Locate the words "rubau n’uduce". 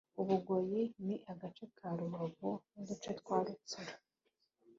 1.97-3.11